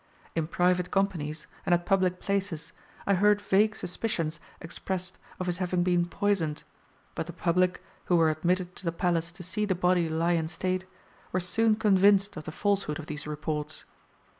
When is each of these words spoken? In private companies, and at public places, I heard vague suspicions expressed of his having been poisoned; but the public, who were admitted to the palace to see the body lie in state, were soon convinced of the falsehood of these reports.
In 0.33 0.47
private 0.47 0.89
companies, 0.89 1.45
and 1.63 1.75
at 1.75 1.85
public 1.85 2.19
places, 2.19 2.73
I 3.05 3.13
heard 3.13 3.39
vague 3.39 3.75
suspicions 3.75 4.39
expressed 4.59 5.19
of 5.39 5.45
his 5.45 5.59
having 5.59 5.83
been 5.83 6.07
poisoned; 6.07 6.63
but 7.13 7.27
the 7.27 7.33
public, 7.33 7.83
who 8.05 8.15
were 8.15 8.31
admitted 8.31 8.75
to 8.77 8.85
the 8.85 8.91
palace 8.91 9.29
to 9.31 9.43
see 9.43 9.63
the 9.63 9.75
body 9.75 10.09
lie 10.09 10.31
in 10.31 10.47
state, 10.47 10.85
were 11.31 11.39
soon 11.39 11.75
convinced 11.75 12.35
of 12.35 12.45
the 12.45 12.51
falsehood 12.51 12.97
of 12.97 13.05
these 13.05 13.27
reports. 13.27 13.85